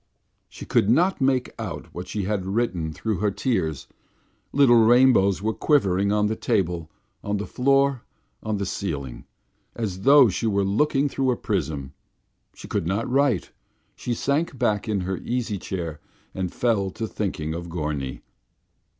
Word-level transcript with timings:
She 0.49 0.65
could 0.65 0.89
not 0.89 1.21
make 1.21 1.51
out 1.59 1.93
what 1.93 2.07
she 2.07 2.23
had 2.23 2.43
written 2.47 2.91
through 2.91 3.19
her 3.19 3.29
tears; 3.29 3.85
little 4.51 4.83
rainbows 4.83 5.43
were 5.43 5.53
quivering 5.53 6.11
on 6.11 6.25
the 6.25 6.35
table, 6.35 6.89
on 7.23 7.37
the 7.37 7.45
floor, 7.45 8.01
on 8.41 8.57
the 8.57 8.65
ceiling, 8.65 9.25
as 9.75 10.01
though 10.01 10.27
she 10.27 10.47
were 10.47 10.63
looking 10.65 11.07
through 11.07 11.29
a 11.29 11.37
prism. 11.37 11.93
She 12.55 12.67
could 12.67 12.87
not 12.87 13.07
write, 13.07 13.51
she 13.95 14.15
sank 14.15 14.57
back 14.57 14.89
in 14.89 15.01
her 15.01 15.17
easy 15.17 15.59
chair 15.59 15.99
and 16.33 16.51
fell 16.51 16.89
to 16.89 17.05
thinking 17.05 17.53
of 17.53 17.69
Gorny. 17.69 18.21